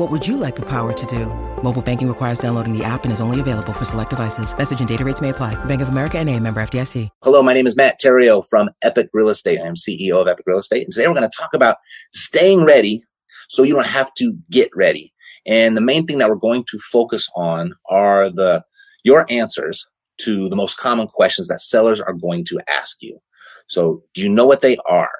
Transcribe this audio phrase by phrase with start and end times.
[0.00, 1.26] What would you like the power to do?
[1.62, 4.56] Mobile banking requires downloading the app and is only available for select devices.
[4.56, 5.62] Message and data rates may apply.
[5.66, 7.10] Bank of America and a member FDIC.
[7.22, 9.60] Hello, my name is Matt Theriault from Epic Real Estate.
[9.60, 10.84] I am CEO of Epic Real Estate.
[10.84, 11.76] And today we're going to talk about
[12.14, 13.04] staying ready
[13.50, 15.12] so you don't have to get ready.
[15.44, 18.64] And the main thing that we're going to focus on are the
[19.04, 19.86] your answers
[20.20, 23.18] to the most common questions that sellers are going to ask you.
[23.66, 25.12] So do you know what they are?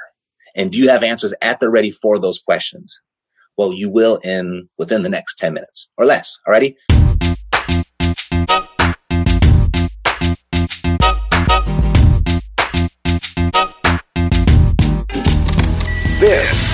[0.57, 2.99] And do you have answers at the ready for those questions?
[3.61, 6.39] Well, you will in within the next 10 minutes or less.
[6.49, 6.77] Alrighty.
[16.21, 16.71] This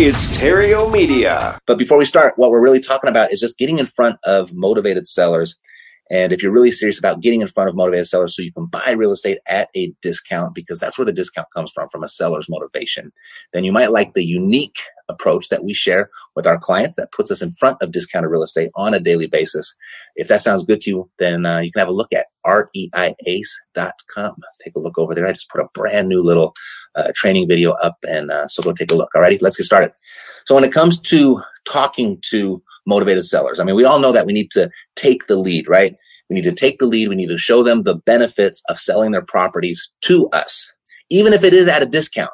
[0.00, 1.56] is Theriault Media.
[1.68, 4.52] But before we start, what we're really talking about is just getting in front of
[4.52, 5.56] motivated sellers
[6.10, 8.66] and if you're really serious about getting in front of motivated sellers so you can
[8.66, 12.08] buy real estate at a discount, because that's where the discount comes from, from a
[12.08, 13.12] seller's motivation,
[13.52, 17.30] then you might like the unique approach that we share with our clients that puts
[17.30, 19.74] us in front of discounted real estate on a daily basis.
[20.16, 24.36] If that sounds good to you, then uh, you can have a look at reiace.com.
[24.64, 25.26] Take a look over there.
[25.26, 26.54] I just put a brand new little
[26.96, 29.10] uh, training video up, and uh, so go take a look.
[29.14, 29.92] All righty, let's get started.
[30.46, 33.60] So when it comes to talking to motivated sellers.
[33.60, 35.94] I mean, we all know that we need to take the lead, right?
[36.28, 37.08] We need to take the lead.
[37.08, 40.72] We need to show them the benefits of selling their properties to us,
[41.10, 42.30] even if it is at a discount.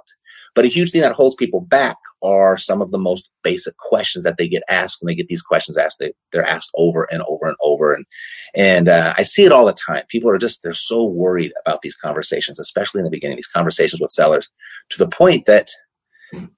[0.54, 4.24] But a huge thing that holds people back are some of the most basic questions
[4.24, 5.98] that they get asked when they get these questions asked.
[5.98, 7.92] They, they're asked over and over and over.
[7.92, 8.06] And,
[8.54, 10.02] and uh, I see it all the time.
[10.08, 14.00] People are just, they're so worried about these conversations, especially in the beginning, these conversations
[14.00, 14.48] with sellers
[14.88, 15.68] to the point that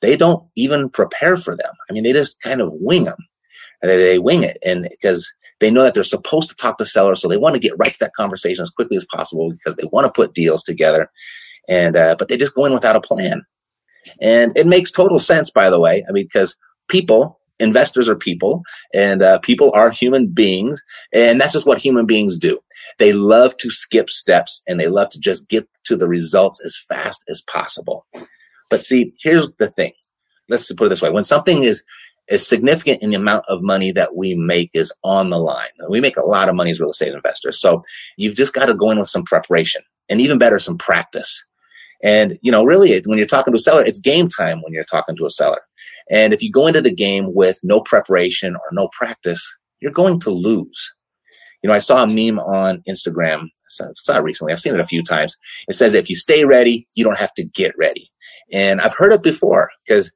[0.01, 1.73] they don't even prepare for them.
[1.91, 3.19] I mean, they just kind of wing them
[3.83, 4.59] and they, wing it.
[4.65, 7.61] And because they know that they're supposed to talk to sellers, so they want to
[7.61, 10.63] get right to that conversation as quickly as possible because they want to put deals
[10.63, 11.11] together.
[11.69, 13.43] And uh, but they just go in without a plan,
[14.21, 16.05] and it makes total sense, by the way.
[16.09, 16.57] I mean, because
[16.89, 18.63] people, investors are people,
[18.95, 20.81] and uh, people are human beings,
[21.13, 22.59] and that's just what human beings do.
[22.99, 26.83] They love to skip steps, and they love to just get to the results as
[26.89, 28.07] fast as possible.
[28.71, 29.93] But see, here's the thing.
[30.49, 31.83] Let's put it this way: when something is
[32.29, 35.69] is significant in the amount of money that we make is on the line.
[35.89, 37.61] We make a lot of money as real estate investors.
[37.61, 37.83] So
[38.17, 41.45] you've just got to go in with some preparation and even better, some practice.
[42.03, 44.85] And, you know, really when you're talking to a seller, it's game time when you're
[44.85, 45.61] talking to a seller.
[46.11, 49.45] And if you go into the game with no preparation or no practice,
[49.81, 50.93] you're going to lose.
[51.63, 53.49] You know, I saw a meme on Instagram.
[53.67, 54.53] It's not recently.
[54.53, 55.37] I've seen it a few times.
[55.69, 58.09] It says, if you stay ready, you don't have to get ready.
[58.53, 60.13] And I've heard it before because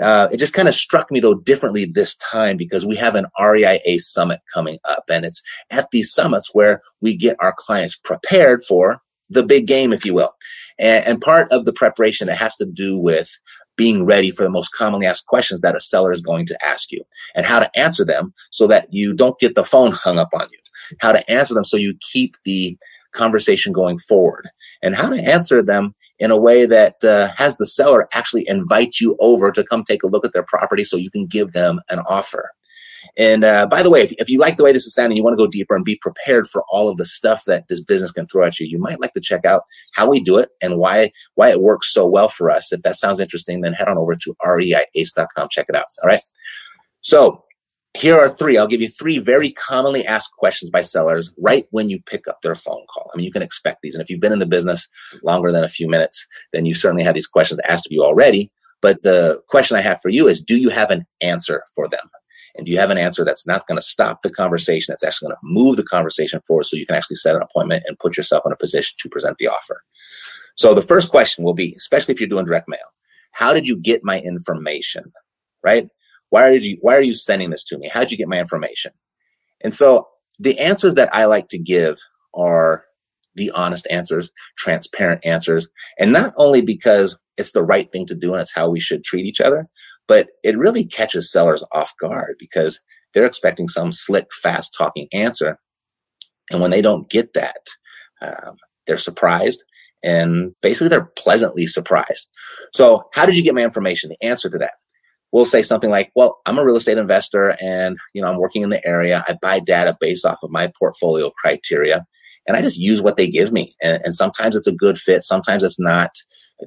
[0.00, 3.26] uh, it just kind of struck me though differently this time because we have an
[3.40, 8.62] REIA summit coming up and it's at these summits where we get our clients prepared
[8.64, 9.00] for
[9.30, 10.32] the big game, if you will.
[10.78, 13.30] And, and part of the preparation, it has to do with
[13.76, 16.92] being ready for the most commonly asked questions that a seller is going to ask
[16.92, 17.02] you
[17.34, 20.46] and how to answer them so that you don't get the phone hung up on
[20.50, 20.58] you,
[21.00, 22.76] how to answer them so you keep the
[23.14, 24.48] conversation going forward
[24.82, 29.00] and how to answer them in a way that uh, has the seller actually invite
[29.00, 31.80] you over to come take a look at their property so you can give them
[31.88, 32.50] an offer.
[33.16, 35.22] And uh, by the way, if, if you like the way this is sounding, you
[35.22, 38.10] want to go deeper and be prepared for all of the stuff that this business
[38.10, 40.78] can throw at you, you might like to check out how we do it and
[40.78, 42.72] why why it works so well for us.
[42.72, 45.48] If that sounds interesting, then head on over to reiace.com.
[45.50, 45.86] Check it out.
[46.02, 46.20] All right.
[47.02, 47.43] So
[47.94, 48.58] here are three.
[48.58, 52.42] I'll give you three very commonly asked questions by sellers right when you pick up
[52.42, 53.10] their phone call.
[53.12, 53.94] I mean, you can expect these.
[53.94, 54.88] And if you've been in the business
[55.22, 58.50] longer than a few minutes, then you certainly have these questions asked of you already.
[58.82, 62.10] But the question I have for you is do you have an answer for them?
[62.56, 65.28] And do you have an answer that's not going to stop the conversation, that's actually
[65.28, 68.16] going to move the conversation forward so you can actually set an appointment and put
[68.16, 69.82] yourself in a position to present the offer?
[70.56, 72.78] So the first question will be, especially if you're doing direct mail,
[73.32, 75.12] how did you get my information?
[75.64, 75.88] Right?
[76.30, 77.90] Why are you why are you sending this to me?
[77.92, 78.92] How'd you get my information?
[79.62, 81.98] And so the answers that I like to give
[82.34, 82.84] are
[83.34, 85.68] the honest answers, transparent answers.
[85.98, 89.02] And not only because it's the right thing to do and it's how we should
[89.02, 89.68] treat each other,
[90.06, 92.80] but it really catches sellers off guard because
[93.12, 95.58] they're expecting some slick, fast talking answer.
[96.50, 97.66] And when they don't get that,
[98.20, 98.56] um,
[98.86, 99.64] they're surprised
[100.02, 102.28] and basically they're pleasantly surprised.
[102.72, 104.10] So, how did you get my information?
[104.10, 104.74] The answer to that
[105.34, 108.62] we'll say something like, well, I'm a real estate investor and, you know, I'm working
[108.62, 109.24] in the area.
[109.26, 112.06] I buy data based off of my portfolio criteria
[112.46, 113.74] and I just use what they give me.
[113.82, 115.24] And, and sometimes it's a good fit.
[115.24, 116.10] Sometimes it's not.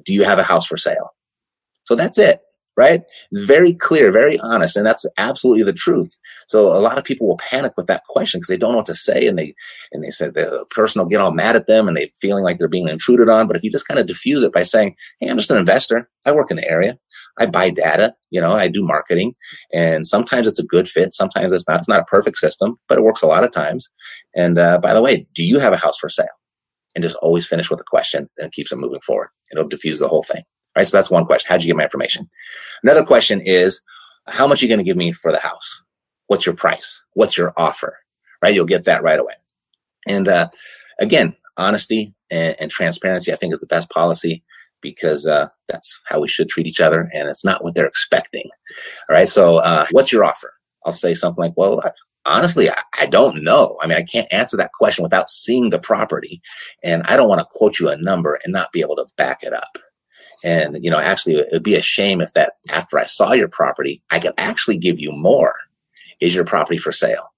[0.04, 1.14] Do you have a house for sale?
[1.84, 2.40] So that's it
[2.78, 3.02] right?
[3.32, 6.16] It's very clear, very honest, and that's absolutely the truth.
[6.46, 8.86] So a lot of people will panic with that question because they don't know what
[8.86, 9.52] to say, and they
[9.92, 12.58] and they said the person will get all mad at them, and they feeling like
[12.58, 13.48] they're being intruded on.
[13.48, 16.08] But if you just kind of diffuse it by saying, "Hey, I'm just an investor.
[16.24, 16.96] I work in the area.
[17.38, 18.14] I buy data.
[18.30, 19.34] You know, I do marketing,
[19.74, 21.12] and sometimes it's a good fit.
[21.12, 21.80] Sometimes it's not.
[21.80, 23.90] It's not a perfect system, but it works a lot of times.
[24.36, 26.28] And uh, by the way, do you have a house for sale?"
[26.94, 29.30] And just always finish with a question, and it keeps them moving forward.
[29.50, 30.44] It'll diffuse the whole thing.
[30.78, 30.86] Right.
[30.86, 31.48] So that's one question.
[31.48, 32.30] How'd you get my information?
[32.84, 33.82] Another question is,
[34.28, 35.82] how much are you going to give me for the house?
[36.28, 37.02] What's your price?
[37.14, 37.98] What's your offer?
[38.40, 38.54] Right.
[38.54, 39.32] You'll get that right away.
[40.06, 40.50] And, uh,
[41.00, 44.44] again, honesty and, and, transparency, I think is the best policy
[44.80, 47.08] because, uh, that's how we should treat each other.
[47.12, 48.48] And it's not what they're expecting.
[49.08, 49.28] All right.
[49.28, 50.54] So, uh, what's your offer?
[50.86, 51.90] I'll say something like, well, I,
[52.24, 53.76] honestly, I, I, don't know.
[53.82, 56.40] I mean, I can't answer that question without seeing the property.
[56.84, 59.42] And I don't want to quote you a number and not be able to back
[59.42, 59.76] it up.
[60.44, 64.02] And, you know, actually, it'd be a shame if that after I saw your property,
[64.10, 65.54] I could actually give you more.
[66.20, 67.32] Is your property for sale?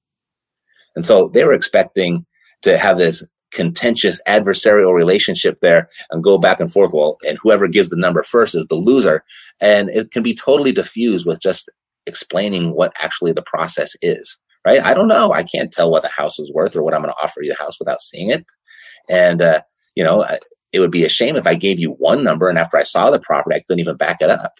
[0.97, 2.27] And so they were expecting
[2.63, 6.93] to have this contentious adversarial relationship there and go back and forth.
[6.93, 9.25] Well, and whoever gives the number first is the loser.
[9.61, 11.69] And it can be totally diffused with just
[12.07, 14.83] explaining what actually the process is, right?
[14.83, 15.33] I don't know.
[15.33, 17.51] I can't tell what the house is worth or what I'm going to offer you
[17.51, 18.45] the house without seeing it.
[19.09, 19.63] And, uh,
[19.95, 20.25] you know,
[20.73, 23.11] it would be a shame if I gave you one number and after I saw
[23.11, 24.53] the property, I couldn't even back it up.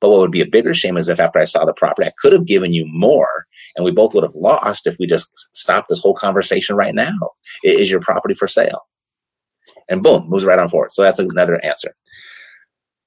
[0.00, 2.12] But what would be a bigger shame is if after I saw the property, I
[2.22, 5.88] could have given you more and we both would have lost if we just stopped
[5.88, 7.32] this whole conversation right now.
[7.64, 8.86] Is your property for sale?
[9.88, 10.92] And boom, moves right on forward.
[10.92, 11.94] So that's another answer.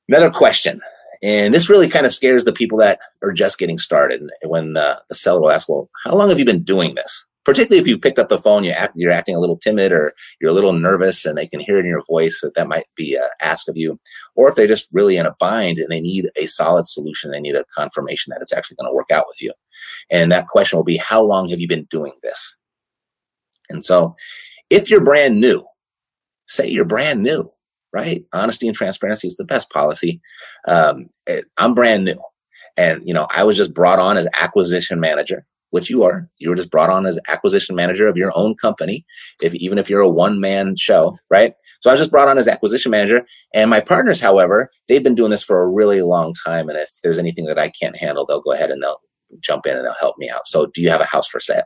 [0.09, 0.81] Another question.
[1.23, 5.01] And this really kind of scares the people that are just getting started when the,
[5.07, 7.25] the seller will ask, well, how long have you been doing this?
[7.43, 10.13] Particularly if you picked up the phone, you act, you're acting a little timid or
[10.39, 12.85] you're a little nervous and they can hear it in your voice that that might
[12.95, 13.99] be uh, asked of you.
[14.35, 17.39] Or if they're just really in a bind and they need a solid solution, they
[17.39, 19.53] need a confirmation that it's actually going to work out with you.
[20.09, 22.55] And that question will be, how long have you been doing this?
[23.69, 24.15] And so
[24.69, 25.65] if you're brand new,
[26.47, 27.51] say you're brand new,
[27.93, 28.23] right?
[28.33, 30.21] Honesty and transparency is the best policy.
[30.67, 32.21] Um, eh, I'm brand new.
[32.77, 36.29] And, you know, I was just brought on as acquisition manager which you are.
[36.37, 39.05] You were just brought on as acquisition manager of your own company,
[39.41, 41.53] if even if you're a one man show, right?
[41.81, 43.25] So I was just brought on as acquisition manager.
[43.53, 46.69] And my partners, however, they've been doing this for a really long time.
[46.69, 48.99] And if there's anything that I can't handle, they'll go ahead and they'll
[49.39, 50.47] jump in and they'll help me out.
[50.47, 51.63] So do you have a house for sale?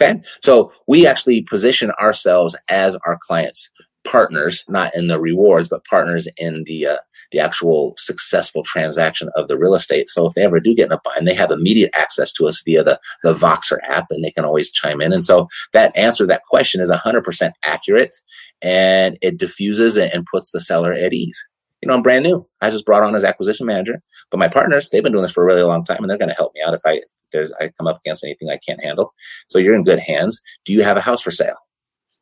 [0.00, 0.20] Okay.
[0.44, 3.68] So we actually position ourselves as our clients
[4.10, 6.96] partners, not in the rewards, but partners in the uh,
[7.30, 10.08] the actual successful transaction of the real estate.
[10.08, 12.62] So if they ever do get in a bind, they have immediate access to us
[12.64, 15.12] via the the Voxer app, and they can always chime in.
[15.12, 18.16] And so that answer, that question, is 100% accurate,
[18.62, 21.42] and it diffuses and puts the seller at ease.
[21.82, 22.46] You know, I'm brand new.
[22.60, 25.42] I just brought on as acquisition manager, but my partners, they've been doing this for
[25.42, 27.68] a really long time, and they're going to help me out if I there's I
[27.68, 29.12] come up against anything I can't handle.
[29.48, 30.40] So you're in good hands.
[30.64, 31.56] Do you have a house for sale?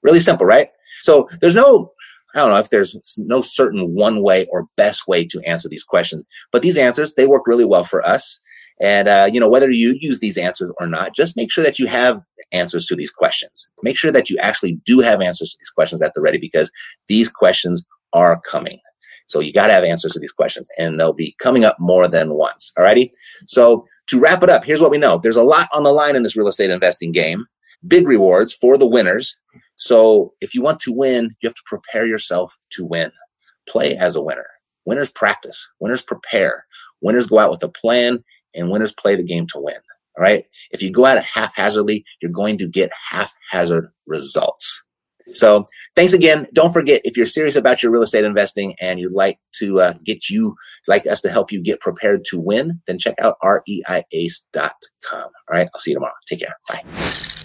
[0.03, 0.69] Really simple, right?
[1.07, 1.93] So there's no,
[2.35, 5.85] I don't know if there's no certain one way or best way to answer these
[5.85, 8.41] questions, but these answers, they work really well for us.
[8.81, 11.79] And, uh, you know, whether you use these answers or not, just make sure that
[11.79, 12.21] you have
[12.51, 13.69] answers to these questions.
[13.85, 16.73] Make sure that you actually do have answers to these questions at the ready because
[17.07, 18.81] these questions are coming.
[19.29, 22.09] So you got to have answers to these questions and they'll be coming up more
[22.09, 22.73] than once.
[22.77, 23.11] Alrighty.
[23.47, 25.19] So to wrap it up, here's what we know.
[25.19, 27.47] There's a lot on the line in this real estate investing game.
[27.87, 29.37] Big rewards for the winners.
[29.77, 33.11] So if you want to win, you have to prepare yourself to win.
[33.69, 34.47] Play as a winner.
[34.85, 35.69] Winners practice.
[35.81, 36.65] Winners prepare.
[37.01, 38.23] Winners go out with a plan
[38.55, 39.77] and winners play the game to win.
[40.17, 40.45] All right.
[40.71, 44.83] If you go out haphazardly, you're going to get haphazard results.
[45.33, 45.67] So
[45.97, 46.47] thanks again.
[46.53, 49.95] Don't forget if you're serious about your real estate investing and you'd like to uh,
[50.05, 50.55] get you,
[50.87, 54.73] like us to help you get prepared to win, then check out reiace.com.
[55.13, 55.69] All right.
[55.75, 56.15] I'll see you tomorrow.
[56.29, 56.57] Take care.
[56.69, 57.36] Bye.